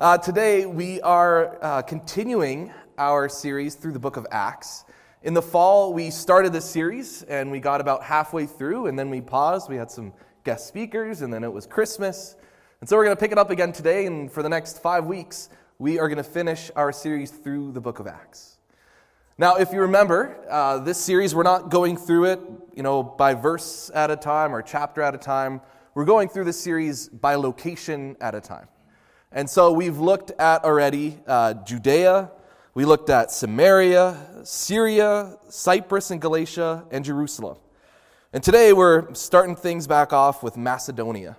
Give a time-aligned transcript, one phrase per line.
[0.00, 4.86] Uh, today, we are uh, continuing our series through the book of Acts.
[5.24, 9.10] In the fall, we started this series and we got about halfway through, and then
[9.10, 9.68] we paused.
[9.68, 12.36] We had some guest speakers, and then it was Christmas.
[12.80, 15.04] And so we're going to pick it up again today, and for the next five
[15.04, 18.56] weeks, we are going to finish our series through the book of Acts.
[19.36, 22.40] Now, if you remember, uh, this series, we're not going through it,
[22.74, 25.60] you know, by verse at a time or chapter at a time.
[25.92, 28.66] We're going through this series by location at a time.
[29.32, 32.32] And so we've looked at already uh, Judea,
[32.74, 37.56] we looked at Samaria, Syria, Cyprus and Galatia, and Jerusalem.
[38.32, 41.36] And today we're starting things back off with Macedonia.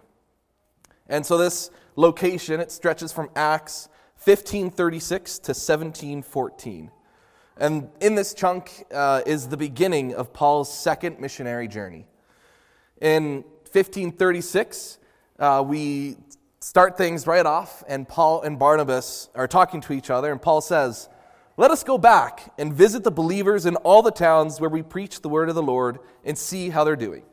[1.10, 3.90] And so this location, it stretches from Acts
[4.24, 6.92] 1536 to 1714.
[7.58, 12.08] And in this chunk uh, is the beginning of Paul's second missionary journey.
[13.02, 14.98] In 1536,
[15.40, 16.16] uh, we
[16.62, 20.62] start things right off, and Paul and Barnabas are talking to each other, and Paul
[20.62, 21.10] says,
[21.58, 25.22] Let us go back and visit the believers in all the towns where we preach
[25.22, 27.24] the word of the Lord and see how they're doing.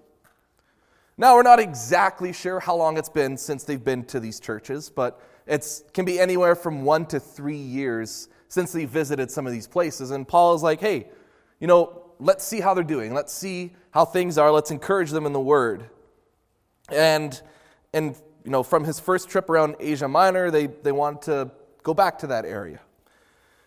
[1.16, 4.88] Now, we're not exactly sure how long it's been since they've been to these churches,
[4.88, 9.52] but it can be anywhere from one to three years since they visited some of
[9.52, 10.10] these places.
[10.10, 11.08] And Paul is like, hey,
[11.60, 13.14] you know, let's see how they're doing.
[13.14, 14.52] Let's see how things are.
[14.52, 15.90] Let's encourage them in the word.
[16.88, 17.40] And,
[17.92, 18.14] and
[18.48, 21.50] you know, from his first trip around Asia Minor, they, they wanted to
[21.82, 22.80] go back to that area.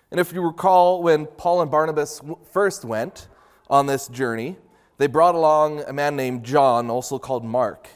[0.09, 2.19] And if you recall, when Paul and Barnabas
[2.51, 3.27] first went
[3.69, 4.57] on this journey,
[4.97, 7.89] they brought along a man named John, also called Mark.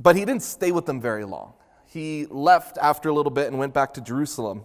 [0.00, 1.52] But he didn't stay with them very long.
[1.86, 4.64] He left after a little bit and went back to Jerusalem.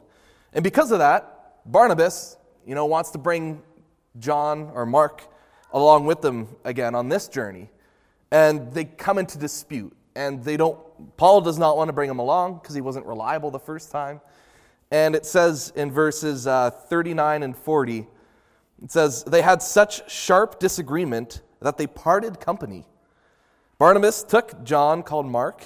[0.52, 3.62] And because of that, Barnabas, you know, wants to bring
[4.18, 5.22] John or Mark
[5.72, 7.70] along with them again on this journey.
[8.32, 9.96] And they come into dispute.
[10.16, 10.80] And they don't,
[11.18, 14.22] Paul does not want to bring him along because he wasn't reliable the first time.
[14.92, 18.08] And it says in verses uh, 39 and 40,
[18.84, 22.86] it says, They had such sharp disagreement that they parted company.
[23.78, 25.64] Barnabas took John, called Mark,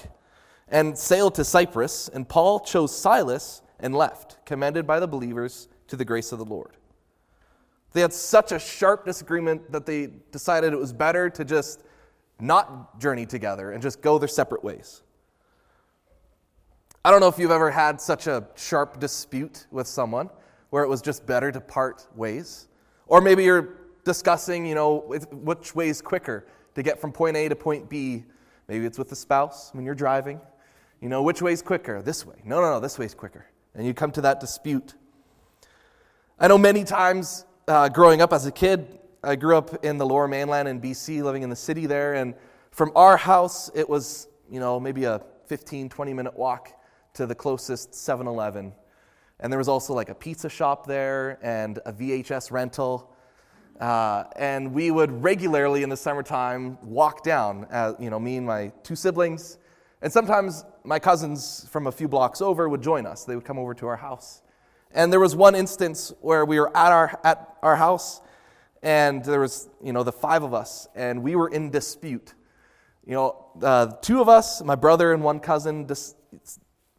[0.68, 5.96] and sailed to Cyprus, and Paul chose Silas and left, commended by the believers to
[5.96, 6.76] the grace of the Lord.
[7.92, 11.82] They had such a sharp disagreement that they decided it was better to just
[12.40, 15.02] not journey together and just go their separate ways.
[17.04, 20.28] I don't know if you've ever had such a sharp dispute with someone
[20.68, 22.68] where it was just better to part ways.
[23.06, 24.98] Or maybe you're discussing, you know,
[25.32, 28.24] which way is quicker to get from point A to point B.
[28.68, 30.40] Maybe it's with a spouse when you're driving.
[31.00, 32.02] You know, which way is quicker?
[32.02, 32.36] This way.
[32.44, 33.46] No, no, no, this way is quicker.
[33.74, 34.94] And you come to that dispute.
[36.38, 40.06] I know many times uh, growing up as a kid, I grew up in the
[40.06, 42.14] lower mainland in BC, living in the city there.
[42.14, 42.34] And
[42.70, 46.70] from our house, it was, you know, maybe a 15, 20 minute walk
[47.14, 48.72] to the closest 7 Eleven.
[49.38, 53.12] And there was also like a pizza shop there and a VHS rental.
[53.78, 58.46] Uh, and we would regularly in the summertime walk down, uh, you know, me and
[58.46, 59.58] my two siblings.
[60.00, 63.24] And sometimes my cousins from a few blocks over would join us.
[63.24, 64.40] They would come over to our house.
[64.92, 68.20] And there was one instance where we were at our, at our house,
[68.82, 72.34] and there was, you know, the five of us, and we were in dispute.
[73.06, 76.14] You know, uh, two of us, my brother and one cousin, dis-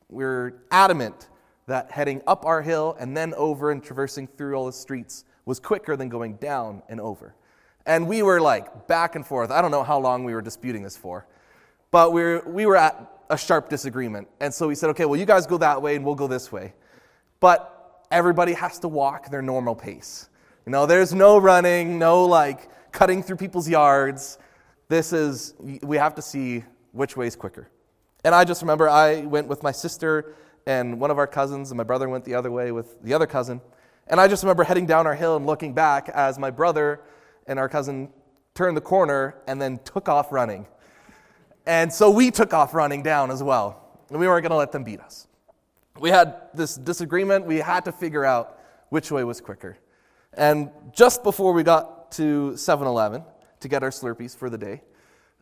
[0.09, 1.29] we were adamant
[1.67, 5.59] that heading up our hill and then over and traversing through all the streets was
[5.59, 7.35] quicker than going down and over.
[7.85, 9.51] And we were like back and forth.
[9.51, 11.25] I don't know how long we were disputing this for,
[11.89, 14.27] but we were, we were at a sharp disagreement.
[14.39, 16.51] And so we said, okay, well, you guys go that way and we'll go this
[16.51, 16.73] way.
[17.39, 20.29] But everybody has to walk their normal pace.
[20.71, 24.37] Know, there's no running, no like cutting through people's yards.
[24.87, 27.69] This is, we have to see which way is quicker.
[28.23, 30.33] And I just remember I went with my sister
[30.65, 33.27] and one of our cousins, and my brother went the other way with the other
[33.27, 33.61] cousin.
[34.07, 37.01] And I just remember heading down our hill and looking back as my brother
[37.47, 38.09] and our cousin
[38.53, 40.67] turned the corner and then took off running.
[41.65, 44.03] And so we took off running down as well.
[44.09, 45.27] And we weren't going to let them beat us
[45.99, 47.45] we had this disagreement.
[47.45, 48.59] We had to figure out
[48.89, 49.77] which way was quicker.
[50.33, 53.23] And just before we got to 7 Eleven
[53.59, 54.81] to get our Slurpees for the day,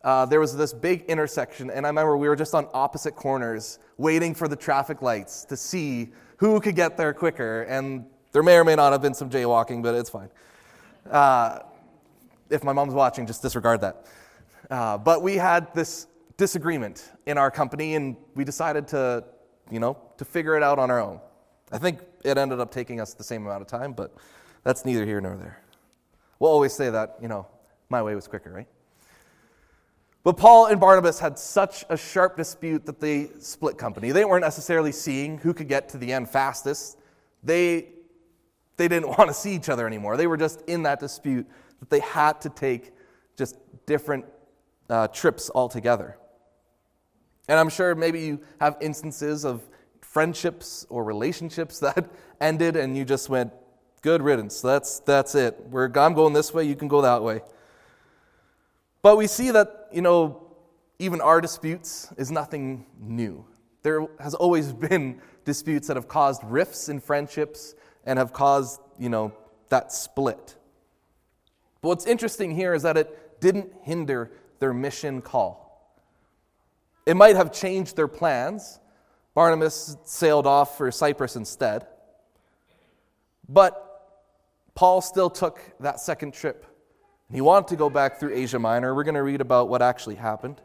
[0.02, 1.70] uh, there was this big intersection.
[1.70, 5.56] And I remember we were just on opposite corners waiting for the traffic lights to
[5.56, 7.62] see who could get there quicker.
[7.62, 10.30] And there may or may not have been some jaywalking, but it's fine.
[11.10, 11.60] Uh,
[12.48, 14.06] if my mom's watching, just disregard that.
[14.70, 19.24] Uh, but we had this disagreement in our company, and we decided to
[19.70, 21.20] you know, to figure it out on our own.
[21.72, 24.12] I think it ended up taking us the same amount of time, but
[24.64, 25.62] that's neither here nor there.
[26.38, 27.46] We'll always say that, you know,
[27.88, 28.68] my way was quicker, right?
[30.22, 34.12] But Paul and Barnabas had such a sharp dispute that they split company.
[34.12, 36.98] They weren't necessarily seeing who could get to the end fastest.
[37.42, 37.88] They,
[38.76, 40.16] they didn't want to see each other anymore.
[40.16, 41.46] They were just in that dispute
[41.80, 42.92] that they had to take
[43.36, 44.26] just different
[44.90, 46.18] uh, trips altogether.
[47.48, 49.62] And I'm sure maybe you have instances of
[50.00, 52.10] friendships or relationships that
[52.40, 53.52] ended and you just went,
[54.02, 54.60] good riddance.
[54.60, 55.58] That's, that's it.
[55.68, 57.42] We're, I'm going this way, you can go that way.
[59.02, 60.46] But we see that, you know,
[60.98, 63.44] even our disputes is nothing new.
[63.82, 67.74] There has always been disputes that have caused rifts in friendships
[68.04, 69.32] and have caused, you know,
[69.68, 70.56] that split.
[71.80, 75.70] But what's interesting here is that it didn't hinder their mission call.
[77.06, 78.78] It might have changed their plans.
[79.34, 81.86] Barnabas sailed off for Cyprus instead.
[83.48, 83.89] But
[84.74, 86.66] Paul still took that second trip.
[87.28, 88.94] And he wanted to go back through Asia Minor.
[88.94, 90.60] We're going to read about what actually happened.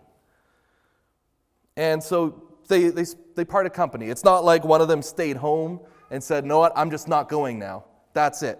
[1.78, 3.06] And so they, they,
[3.36, 4.08] they parted company.
[4.08, 5.80] It's not like one of them stayed home
[6.10, 6.74] and said, No, what?
[6.76, 7.86] I'm just not going now.
[8.14, 8.60] That's it.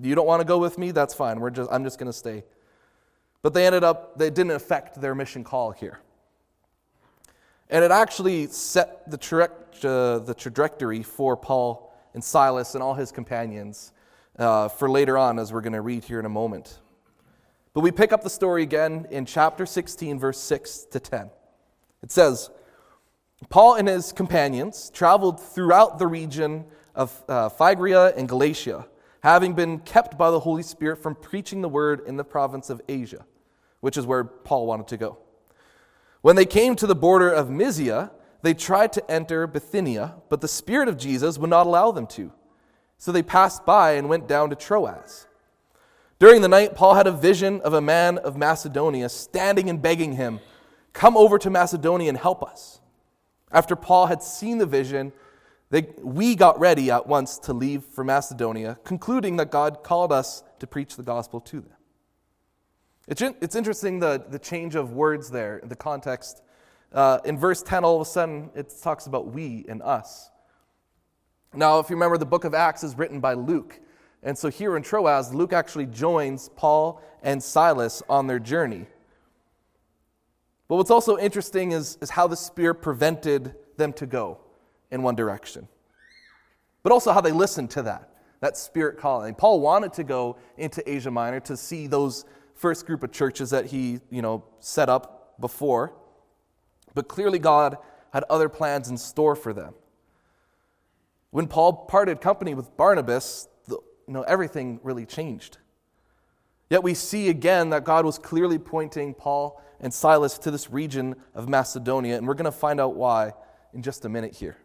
[0.00, 0.90] You don't want to go with me?
[0.90, 1.40] That's fine.
[1.40, 2.44] We're just, I'm just going to stay.
[3.42, 6.00] But they ended up, they didn't affect their mission call here.
[7.70, 9.50] And it actually set the, tra-
[9.84, 13.92] uh, the trajectory for Paul and Silas and all his companions
[14.40, 16.80] uh, for later on, as we're going to read here in a moment.
[17.74, 21.30] But we pick up the story again in chapter 16, verse 6 to 10.
[22.02, 22.50] It says,
[23.48, 26.64] Paul and his companions traveled throughout the region
[26.94, 28.88] of uh, Phrygia and Galatia,
[29.22, 32.80] having been kept by the Holy Spirit from preaching the word in the province of
[32.88, 33.24] Asia,
[33.80, 35.18] which is where Paul wanted to go.
[36.22, 38.10] When they came to the border of Mysia,
[38.42, 42.32] they tried to enter Bithynia, but the Spirit of Jesus would not allow them to.
[43.00, 45.26] So they passed by and went down to Troas.
[46.18, 50.12] During the night, Paul had a vision of a man of Macedonia standing and begging
[50.12, 50.38] him,
[50.92, 52.78] Come over to Macedonia and help us.
[53.50, 55.14] After Paul had seen the vision,
[55.70, 60.42] they, we got ready at once to leave for Macedonia, concluding that God called us
[60.58, 61.76] to preach the gospel to them.
[63.08, 66.42] It's, it's interesting the, the change of words there, the context.
[66.92, 70.29] Uh, in verse 10, all of a sudden, it talks about we and us.
[71.54, 73.80] Now, if you remember, the book of Acts is written by Luke.
[74.22, 78.86] And so here in Troas, Luke actually joins Paul and Silas on their journey.
[80.68, 84.38] But what's also interesting is, is how the Spirit prevented them to go
[84.90, 85.66] in one direction,
[86.82, 88.10] but also how they listened to that,
[88.40, 89.34] that Spirit calling.
[89.34, 92.24] Paul wanted to go into Asia Minor to see those
[92.54, 95.92] first group of churches that he you know, set up before,
[96.94, 97.76] but clearly God
[98.12, 99.74] had other plans in store for them.
[101.30, 105.58] When Paul parted company with Barnabas, the, you know, everything really changed.
[106.68, 111.16] Yet we see again that God was clearly pointing Paul and Silas to this region
[111.34, 113.32] of Macedonia, and we're going to find out why
[113.72, 114.56] in just a minute here.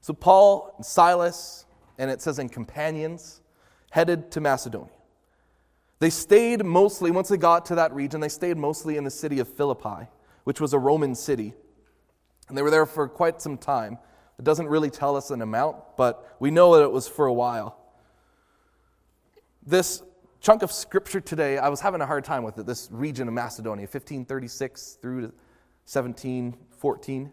[0.00, 1.64] So, Paul and Silas,
[1.98, 3.40] and it says in companions,
[3.90, 4.92] headed to Macedonia.
[5.98, 9.38] They stayed mostly, once they got to that region, they stayed mostly in the city
[9.38, 10.08] of Philippi,
[10.44, 11.54] which was a Roman city.
[12.48, 13.98] And they were there for quite some time.
[14.38, 17.32] It doesn't really tell us an amount, but we know that it was for a
[17.32, 17.78] while.
[19.66, 20.02] This
[20.40, 23.34] chunk of scripture today, I was having a hard time with it, this region of
[23.34, 25.26] Macedonia, 1536 through to
[25.86, 27.32] 1714.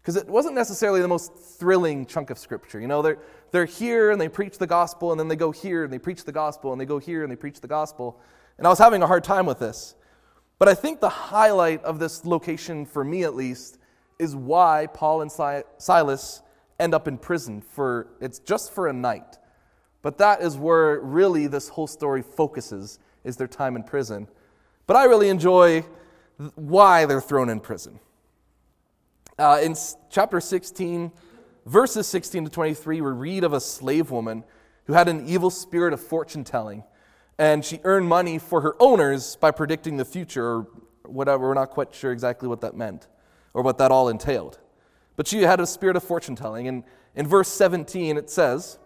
[0.00, 2.78] Because it wasn't necessarily the most thrilling chunk of scripture.
[2.78, 3.18] You know, they're,
[3.50, 6.22] they're here and they preach the gospel, and then they go here and they preach
[6.22, 8.20] the gospel, and they go here and they preach the gospel.
[8.58, 9.96] And I was having a hard time with this.
[10.58, 13.78] But I think the highlight of this location, for me at least,
[14.18, 15.32] is why Paul and
[15.78, 16.42] Silas
[16.78, 19.38] end up in prison for it's just for a night.
[20.02, 24.28] But that is where really this whole story focuses is their time in prison.
[24.86, 25.84] But I really enjoy
[26.54, 27.98] why they're thrown in prison.
[29.38, 29.74] Uh, in
[30.10, 31.12] chapter 16,
[31.66, 34.44] verses 16 to 23, we read of a slave woman
[34.84, 36.84] who had an evil spirit of fortune telling,
[37.38, 40.66] and she earned money for her owners by predicting the future or
[41.04, 41.48] whatever.
[41.48, 43.08] We're not quite sure exactly what that meant
[43.56, 44.58] or what that all entailed.
[45.16, 46.68] But she had a spirit of fortune telling.
[46.68, 46.84] And
[47.14, 48.78] in verse 17, it says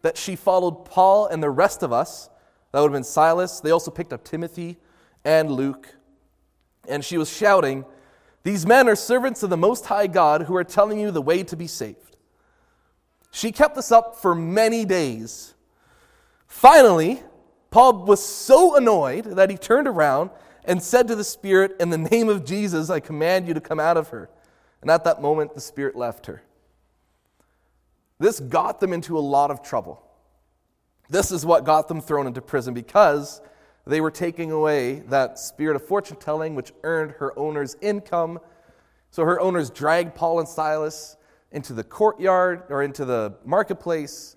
[0.00, 2.30] that she followed Paul and the rest of us.
[2.72, 3.60] That would have been Silas.
[3.60, 4.78] They also picked up Timothy
[5.26, 5.94] and Luke.
[6.88, 7.84] And she was shouting,
[8.44, 11.42] These men are servants of the Most High God who are telling you the way
[11.42, 12.16] to be saved.
[13.30, 15.52] She kept this up for many days.
[16.46, 17.22] Finally,
[17.70, 20.30] Paul was so annoyed that he turned around
[20.64, 23.80] and said to the Spirit, In the name of Jesus, I command you to come
[23.80, 24.30] out of her.
[24.80, 26.42] And at that moment, the Spirit left her.
[28.18, 30.02] This got them into a lot of trouble.
[31.10, 33.40] This is what got them thrown into prison because
[33.86, 38.38] they were taking away that spirit of fortune telling, which earned her owner's income.
[39.10, 41.16] So her owners dragged Paul and Silas
[41.52, 44.36] into the courtyard or into the marketplace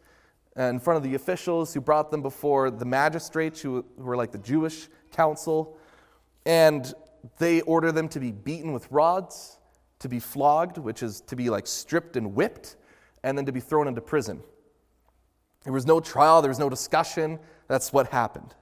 [0.57, 4.37] in front of the officials who brought them before the magistrates, who, were like the
[4.39, 5.76] Jewish council.
[6.47, 6.91] And
[7.37, 9.59] they order them to be beaten with rods,
[9.99, 12.77] to be flogged, which is to be like stripped and whipped,
[13.23, 14.41] and then to be thrown into prison.
[15.63, 17.39] There was no trial, there was no discussion.
[17.67, 18.55] That's what happened.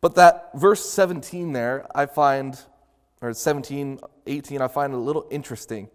[0.00, 2.58] But that verse 17 there, I find,
[3.20, 5.88] or 17, 18, I find a little interesting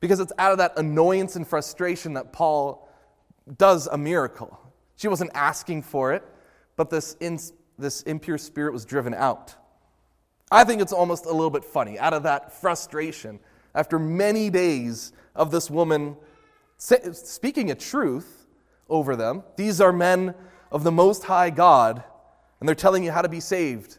[0.00, 2.88] because it's out of that annoyance and frustration that Paul
[3.56, 4.58] does a miracle.
[4.96, 6.24] She wasn't asking for it,
[6.76, 7.38] but this, in,
[7.78, 9.54] this impure spirit was driven out.
[10.50, 11.98] I think it's almost a little bit funny.
[11.98, 13.38] Out of that frustration,
[13.74, 16.16] after many days of this woman
[16.78, 18.46] speaking a truth
[18.88, 20.34] over them, these are men
[20.70, 22.02] of the Most High God
[22.60, 23.98] and they're telling you how to be saved.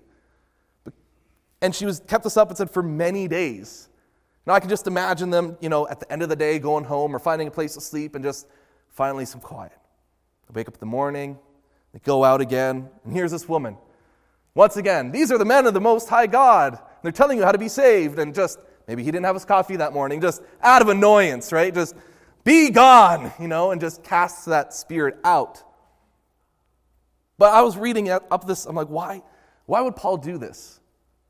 [1.62, 3.90] And she was kept this up and said for many days.
[4.46, 6.86] Now I can just imagine them, you know, at the end of the day going
[6.86, 8.48] home or finding a place to sleep and just
[8.90, 9.74] finally some quiet.
[10.48, 11.38] They wake up in the morning,
[11.94, 13.78] they go out again, and here's this woman.
[14.54, 16.80] Once again, these are the men of the Most High God.
[17.02, 19.78] They're telling you how to be saved, and just maybe he didn't have his coffee
[19.78, 21.74] that morning, just out of annoyance, right?
[21.74, 21.96] Just
[22.44, 25.64] be gone, you know, and just casts that spirit out.
[27.38, 29.24] But I was reading up this, I'm like, why?
[29.66, 30.80] Why would Paul do this?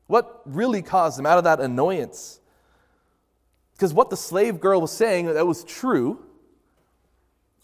[0.08, 2.40] What really caused him out of that annoyance?
[3.74, 6.24] Because what the slave girl was saying, that was true,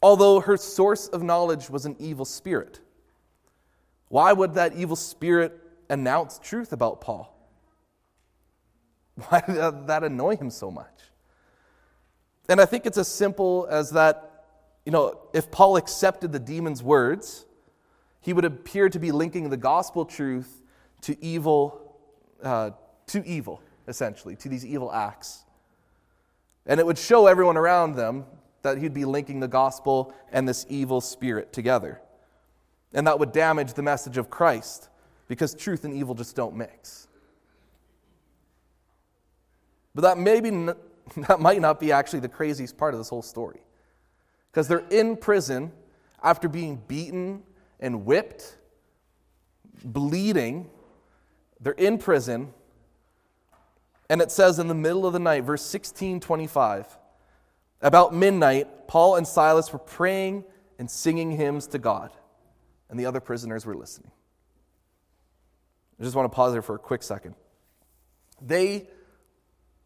[0.01, 2.81] although her source of knowledge was an evil spirit.
[4.09, 5.59] Why would that evil spirit
[5.89, 7.33] announce truth about Paul?
[9.29, 10.87] Why did that annoy him so much?
[12.49, 14.45] And I think it's as simple as that,
[14.85, 17.45] you know, if Paul accepted the demon's words,
[18.21, 20.63] he would appear to be linking the gospel truth
[21.03, 21.99] to evil,
[22.43, 22.71] uh,
[23.09, 25.45] to evil, essentially, to these evil acts.
[26.67, 28.27] And it would show everyone around them
[28.63, 32.01] that he'd be linking the gospel and this evil spirit together.
[32.97, 34.89] And that would damage the message of Christ
[35.29, 37.07] because truth and evil just don't mix.
[39.95, 40.51] But that maybe
[41.29, 43.61] that might not be actually the craziest part of this whole story.
[44.51, 45.71] Because they're in prison
[46.23, 47.43] after being beaten
[47.81, 48.57] and whipped,
[49.85, 50.71] bleeding.
[51.61, 52.53] They're in prison.
[54.09, 56.99] And it says in the middle of the night, verse 16 25,
[57.83, 60.45] about midnight, Paul and Silas were praying
[60.79, 62.11] and singing hymns to God,
[62.91, 64.11] and the other prisoners were listening.
[65.99, 67.35] I just want to pause there for a quick second.
[68.41, 68.89] They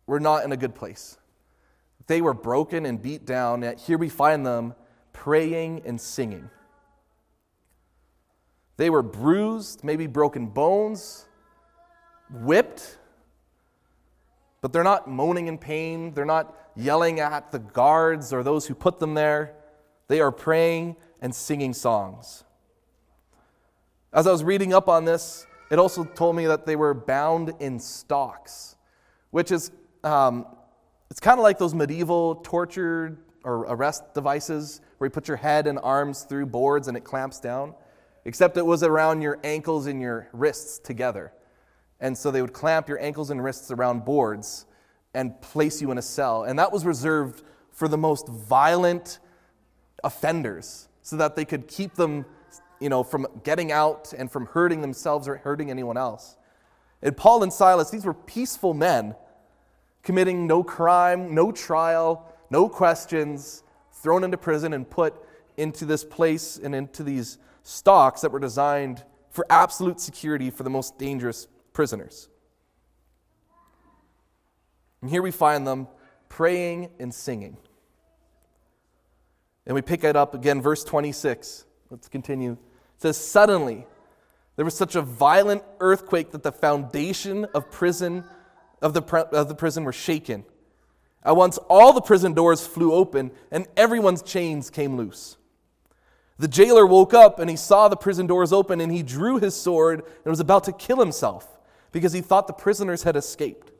[0.07, 1.17] were not in a good place.
[2.07, 4.75] They were broken and beat down, yet here we find them
[5.13, 6.51] praying and singing.
[8.77, 11.27] They were bruised, maybe broken bones,
[12.31, 12.99] whipped,
[14.61, 16.13] but they're not moaning in pain.
[16.15, 19.55] They're not yelling at the guards or those who put them there.
[20.09, 22.45] They are praying and singing songs.
[24.13, 27.55] As I was reading up on this, it also told me that they were bound
[27.61, 28.75] in stocks,
[29.31, 29.71] which is
[30.03, 30.47] um,
[31.11, 35.69] it's kind of like those medieval torture or arrest devices where you put your head
[35.69, 37.75] and arms through boards and it clamps down
[38.25, 41.33] except it was around your ankles and your wrists together.
[42.01, 44.67] And so they would clamp your ankles and wrists around boards
[45.15, 46.45] and place you in a cell.
[46.45, 49.21] And that was reserved for the most violent
[50.03, 52.25] offenders so that they could keep them
[52.81, 56.37] you know, from getting out and from hurting themselves or hurting anyone else.
[57.03, 59.15] And Paul and Silas, these were peaceful men
[60.03, 65.15] committing no crime, no trial, no questions, thrown into prison and put
[65.57, 70.71] into this place and into these stocks that were designed for absolute security for the
[70.71, 72.29] most dangerous prisoners.
[75.03, 75.87] And here we find them
[76.29, 77.57] praying and singing.
[79.67, 81.65] And we pick it up again, verse 26.
[81.91, 82.57] Let's continue.
[83.01, 83.87] Says, Suddenly,
[84.57, 88.25] there was such a violent earthquake that the foundation of prison
[88.83, 89.03] of the,
[89.33, 90.45] of the prison were shaken.
[91.23, 95.37] At once all the prison doors flew open and everyone's chains came loose.
[96.39, 99.55] The jailer woke up and he saw the prison doors open and he drew his
[99.55, 101.59] sword and was about to kill himself
[101.93, 103.71] because he thought the prisoners had escaped.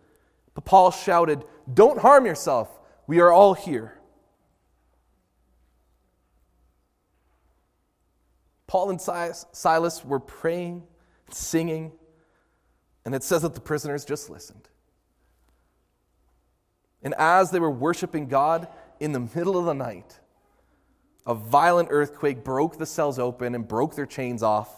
[0.55, 2.69] But Paul shouted, Don't harm yourself.
[3.07, 4.00] We are all here.
[8.71, 10.85] Paul and Silas were praying,
[11.29, 11.91] singing,
[13.05, 14.69] and it says that the prisoners just listened.
[17.03, 18.69] And as they were worshiping God
[19.01, 20.21] in the middle of the night,
[21.27, 24.71] a violent earthquake broke the cells open and broke their chains off.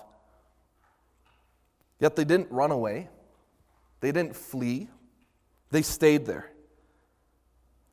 [2.00, 3.11] Yet they didn't run away,
[4.00, 4.88] they didn't flee,
[5.70, 6.50] they stayed there.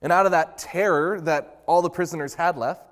[0.01, 2.88] And out of that terror that all the prisoners had left,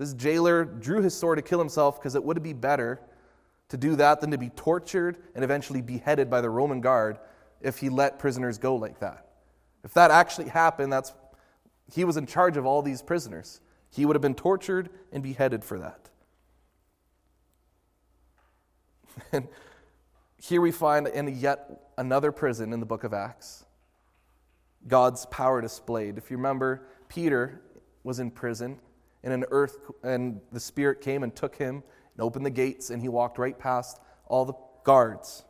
[0.00, 3.02] this jailer drew his sword to kill himself because it would be better
[3.68, 7.18] to do that than to be tortured and eventually beheaded by the Roman guard
[7.60, 9.26] if he let prisoners go like that.
[9.84, 11.12] If that actually happened, that's
[11.92, 13.60] he was in charge of all these prisoners.
[13.90, 16.08] He would have been tortured and beheaded for that.
[19.32, 19.48] And
[20.38, 23.66] here we find in yet another prison in the book of Acts,
[24.88, 26.16] God's power displayed.
[26.16, 27.60] If you remember, Peter
[28.02, 28.78] was in prison,
[29.22, 31.82] and an earth and the Spirit came and took him
[32.14, 35.44] and opened the gates, and he walked right past all the guards.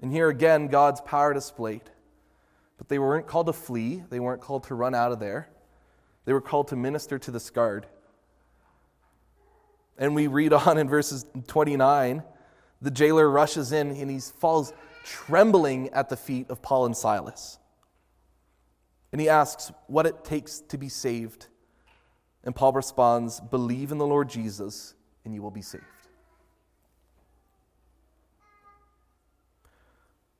[0.00, 1.82] And here again, God's power displayed.
[2.78, 5.48] But they weren't called to flee, they weren't called to run out of there.
[6.26, 7.86] They were called to minister to this guard.
[9.96, 12.22] And we read on in verses 29
[12.82, 14.72] the jailer rushes in and he falls
[15.04, 17.58] trembling at the feet of Paul and Silas.
[19.12, 21.46] And he asks what it takes to be saved.
[22.46, 25.84] And Paul responds, Believe in the Lord Jesus, and you will be saved.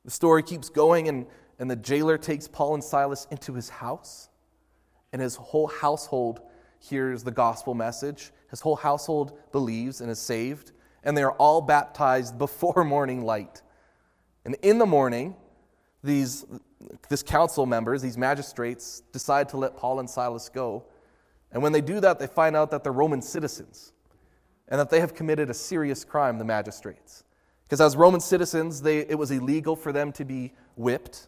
[0.05, 1.27] The story keeps going, and,
[1.59, 4.29] and the jailer takes Paul and Silas into his house,
[5.11, 6.39] and his whole household
[6.79, 8.31] hears the gospel message.
[8.49, 10.71] His whole household believes and is saved,
[11.03, 13.61] and they are all baptized before morning light.
[14.45, 15.35] And in the morning,
[16.03, 16.45] these
[17.09, 20.85] this council members, these magistrates, decide to let Paul and Silas go.
[21.51, 23.93] And when they do that, they find out that they're Roman citizens
[24.67, 27.23] and that they have committed a serious crime, the magistrates.
[27.65, 31.27] Because as Roman citizens, they, it was illegal for them to be whipped,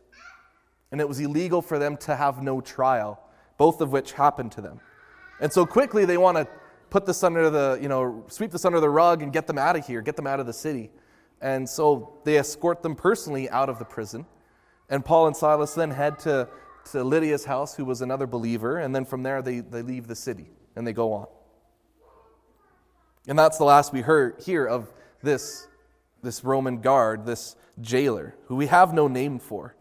[0.91, 3.21] and it was illegal for them to have no trial,
[3.57, 4.79] both of which happened to them.
[5.41, 6.47] And so quickly they want to
[6.89, 9.75] put this under the, you know, sweep this under the rug and get them out
[9.75, 10.91] of here, get them out of the city.
[11.41, 14.25] And so they escort them personally out of the prison.
[14.89, 16.47] And Paul and Silas then head to,
[16.91, 20.15] to Lydia's house, who was another believer, and then from there they, they leave the
[20.15, 21.27] city and they go on.
[23.27, 25.67] And that's the last we heard here of this
[26.21, 29.75] this Roman guard, this jailer, who we have no name for.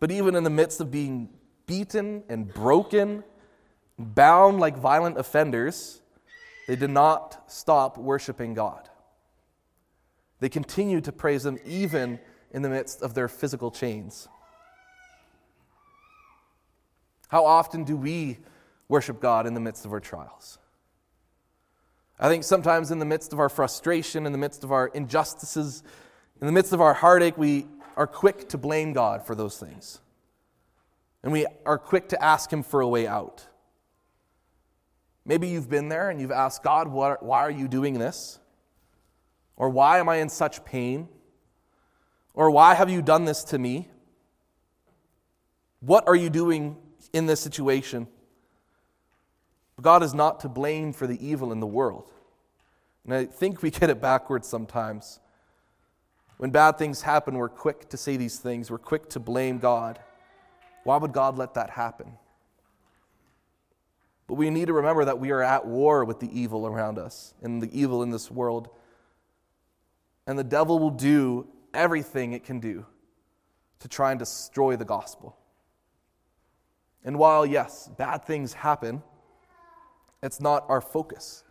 [0.00, 1.28] But even in the midst of being
[1.66, 3.24] beaten and broken,
[3.98, 6.00] bound like violent offenders,
[6.66, 8.88] they did not stop worshiping God.
[10.40, 12.20] They continued to praise Him even
[12.52, 14.28] in the midst of their physical chains.
[17.28, 18.38] How often do we
[18.88, 20.58] worship God in the midst of our trials?
[22.18, 25.84] I think sometimes in the midst of our frustration, in the midst of our injustices,
[26.40, 30.00] in the midst of our heartache, we are quick to blame God for those things.
[31.22, 33.46] And we are quick to ask Him for a way out.
[35.24, 38.38] Maybe you've been there and you've asked God, why are you doing this?
[39.56, 41.08] Or why am I in such pain?
[42.32, 43.88] Or why have you done this to me?
[45.80, 46.76] What are you doing
[47.12, 48.06] in this situation?
[49.80, 52.10] God is not to blame for the evil in the world.
[53.04, 55.20] And I think we get it backwards sometimes.
[56.38, 59.98] When bad things happen, we're quick to say these things, we're quick to blame God.
[60.84, 62.12] Why would God let that happen?
[64.28, 67.34] But we need to remember that we are at war with the evil around us
[67.42, 68.68] and the evil in this world.
[70.26, 72.84] And the devil will do everything it can do
[73.80, 75.36] to try and destroy the gospel.
[77.08, 79.02] And while, yes, bad things happen,
[80.22, 81.42] it's not our focus.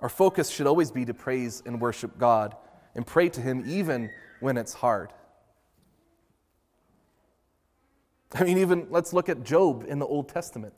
[0.00, 2.56] Our focus should always be to praise and worship God
[2.94, 5.12] and pray to Him even when it's hard.
[8.34, 10.72] I mean, even let's look at Job in the Old Testament.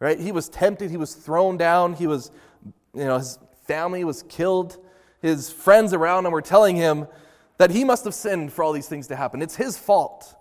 [0.00, 0.18] Right?
[0.18, 2.32] He was tempted, he was thrown down, he was,
[2.96, 4.76] you know, his family was killed.
[5.22, 7.06] His friends around him were telling him
[7.58, 9.40] that he must have sinned for all these things to happen.
[9.40, 10.34] It's his fault.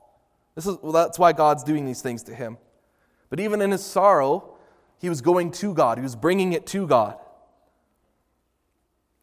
[0.56, 2.58] This is, well, that's why God's doing these things to him.
[3.30, 4.56] But even in his sorrow,
[5.00, 7.18] he was going to God, he was bringing it to God.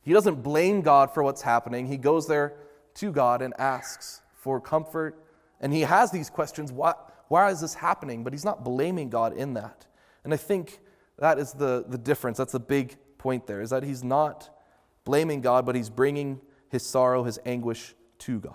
[0.03, 1.87] He doesn't blame God for what's happening.
[1.87, 2.55] He goes there
[2.95, 5.23] to God and asks for comfort.
[5.61, 6.95] And he has these questions why,
[7.29, 8.25] why is this happening?
[8.25, 9.87] But he's not blaming God in that.
[10.25, 10.81] And I think
[11.19, 12.38] that is the, the difference.
[12.38, 14.51] That's the big point there, is that he's not
[15.05, 16.40] blaming God, but he's bringing
[16.71, 18.55] his sorrow, his anguish to God.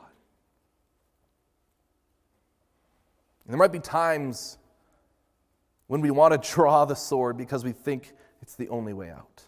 [3.45, 4.57] And there might be times
[5.87, 9.43] when we want to draw the sword because we think it's the only way out.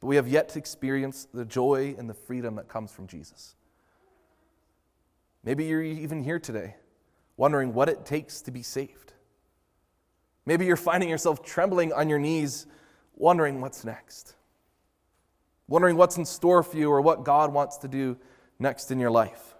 [0.00, 3.54] But we have yet to experience the joy and the freedom that comes from Jesus.
[5.44, 6.74] Maybe you're even here today
[7.36, 9.12] wondering what it takes to be saved.
[10.44, 12.66] Maybe you're finding yourself trembling on your knees,
[13.14, 14.34] wondering what's next.
[15.68, 18.16] wondering what's in store for you or what God wants to do
[18.58, 19.55] next in your life.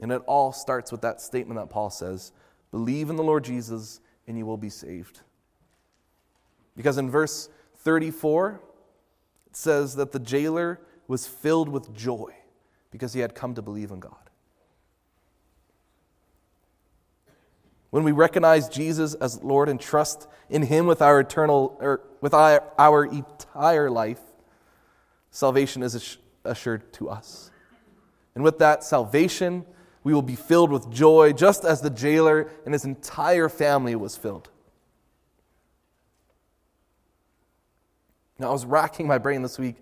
[0.00, 2.32] And it all starts with that statement that Paul says
[2.70, 5.20] believe in the Lord Jesus and you will be saved.
[6.76, 8.60] Because in verse 34,
[9.46, 12.32] it says that the jailer was filled with joy
[12.90, 14.16] because he had come to believe in God.
[17.90, 22.32] When we recognize Jesus as Lord and trust in him with our eternal or with
[22.32, 24.20] our, our entire life,
[25.30, 27.50] salvation is assured to us.
[28.34, 29.66] And with that salvation,
[30.04, 34.16] we will be filled with joy, just as the jailer and his entire family was
[34.16, 34.50] filled.
[38.38, 39.76] Now, I was racking my brain this week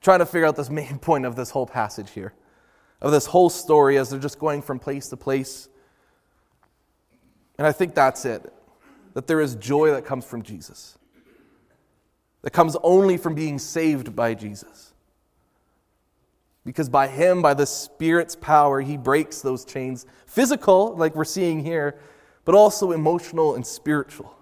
[0.00, 2.32] trying to figure out this main point of this whole passage here,
[3.00, 5.68] of this whole story as they're just going from place to place.
[7.58, 8.52] And I think that's it
[9.14, 10.98] that there is joy that comes from Jesus,
[12.42, 14.93] that comes only from being saved by Jesus.
[16.64, 21.62] Because by Him, by the Spirit's power, He breaks those chains physical, like we're seeing
[21.62, 21.98] here,
[22.44, 24.34] but also emotional and spiritual.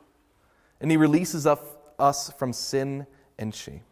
[0.81, 3.07] And He releases us from sin
[3.39, 3.83] and shame.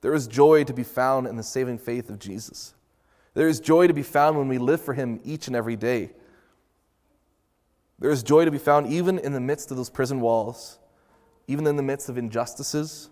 [0.00, 2.74] There is joy to be found in the saving faith of Jesus.
[3.32, 6.12] There is joy to be found when we live for Him each and every day.
[7.98, 10.78] There is joy to be found even in the midst of those prison walls,
[11.48, 13.10] even in the midst of injustices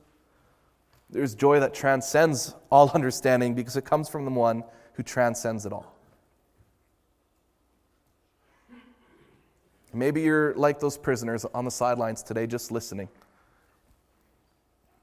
[1.13, 5.73] there's joy that transcends all understanding because it comes from the one who transcends it
[5.73, 5.95] all.
[9.95, 13.11] Maybe you're like those prisoners on the sidelines today just listening.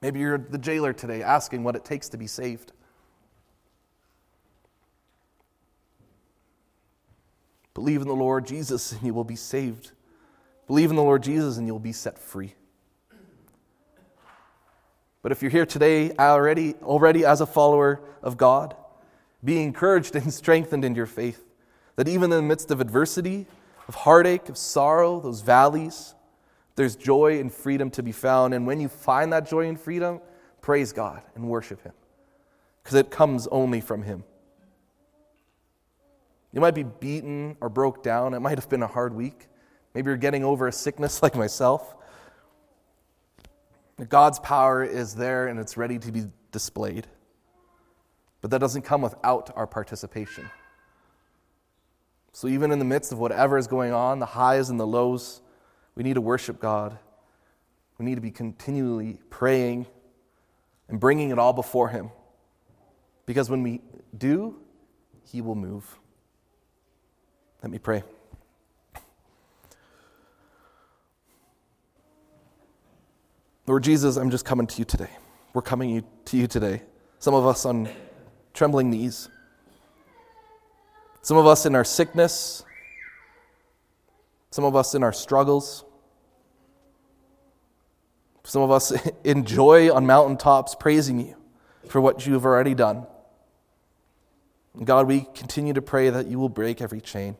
[0.02, 2.72] Maybe you're the jailer today asking what it takes to be saved.
[7.76, 9.92] Believe in the Lord Jesus and you will be saved.
[10.66, 12.56] Believe in the Lord Jesus and you'll be set free.
[15.22, 18.76] But if you're here today already, already as a follower of God,
[19.44, 21.46] be encouraged and strengthened in your faith.
[21.96, 23.46] That even in the midst of adversity,
[23.88, 26.16] of heartache, of sorrow, those valleys,
[26.76, 28.54] there's joy and freedom to be found.
[28.54, 30.22] And when you find that joy and freedom,
[30.62, 31.92] praise God and worship Him.
[32.82, 34.24] Because it comes only from Him.
[36.54, 38.34] You might be beaten or broke down.
[38.34, 39.48] It might have been a hard week.
[39.94, 41.96] Maybe you're getting over a sickness like myself.
[44.08, 47.08] God's power is there and it's ready to be displayed.
[48.42, 50.50] But that doesn't come without our participation.
[52.32, 55.42] So, even in the midst of whatever is going on, the highs and the lows,
[55.96, 56.98] we need to worship God.
[57.98, 59.88] We need to be continually praying
[60.88, 62.12] and bringing it all before Him.
[63.26, 63.82] Because when we
[64.18, 64.56] do,
[65.24, 66.00] He will move.
[67.62, 68.04] Let me pray.
[73.70, 75.12] Lord Jesus, I'm just coming to you today.
[75.54, 76.82] We're coming to you today.
[77.20, 77.88] Some of us on
[78.52, 79.30] trembling knees.
[81.22, 82.64] Some of us in our sickness.
[84.50, 85.86] Some of us in our struggles.
[88.44, 88.92] Some of us
[89.24, 91.36] in joy on mountaintops, praising you
[91.90, 93.06] for what you have already done.
[94.84, 97.38] God, we continue to pray that you will break every chain.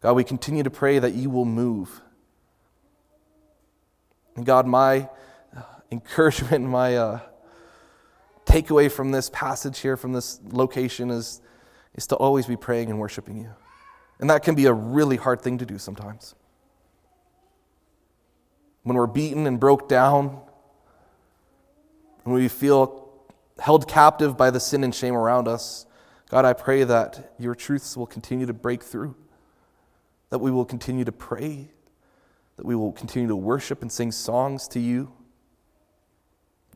[0.00, 2.00] God, we continue to pray that you will move.
[4.36, 5.08] And God, my
[5.56, 7.20] uh, encouragement, my uh,
[8.46, 11.40] takeaway from this passage here, from this location, is,
[11.94, 13.50] is to always be praying and worshiping you.
[14.20, 16.34] And that can be a really hard thing to do sometimes.
[18.82, 20.40] When we're beaten and broke down,
[22.24, 23.08] when we feel
[23.58, 25.86] held captive by the sin and shame around us,
[26.30, 29.14] God, I pray that your truths will continue to break through,
[30.30, 31.70] that we will continue to pray
[32.56, 35.12] that we will continue to worship and sing songs to you,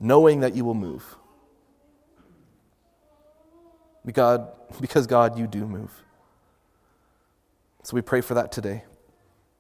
[0.01, 1.17] knowing that you will move.
[4.13, 4.49] God,
[4.81, 5.93] because God, you do move.
[7.83, 8.85] So we pray for that today.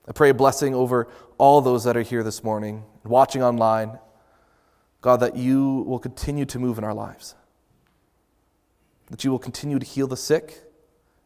[0.06, 3.98] I pray a blessing over all those that are here this morning, and watching online.
[5.00, 7.36] God, that you will continue to move in our lives.
[9.10, 10.62] That you will continue to heal the sick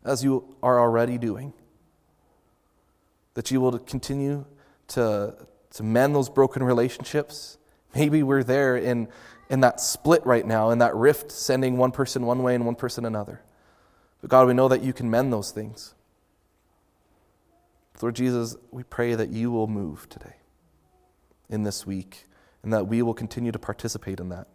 [0.05, 1.55] as you are already doing.
[3.35, 4.45] That you will continue
[4.95, 5.35] to,
[5.73, 7.59] to mend those broken relationships.
[7.95, 9.09] Maybe we're there in,
[9.51, 12.75] in that split right now, in that rift, sending one person one way and one
[12.75, 13.43] person another.
[14.21, 15.95] But God, we know that you can mend those things.
[18.01, 20.35] Lord Jesus, we pray that you will move today,
[21.49, 22.27] in this week,
[22.63, 24.49] and that we will continue to participate in that.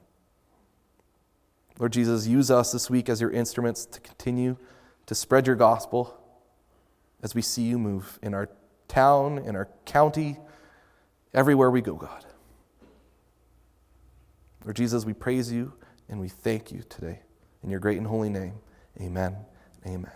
[1.80, 4.58] Lord Jesus, use us this week as your instruments to continue
[5.06, 6.20] to spread your gospel
[7.24, 8.50] as we see you move in our
[8.88, 10.38] town, in our county,
[11.34, 12.26] everywhere we go, God.
[14.64, 15.74] Lord Jesus, we praise you
[16.10, 17.20] and we thank you today.
[17.64, 18.56] In your great and holy name,
[19.00, 19.36] amen.
[19.86, 20.12] Amen.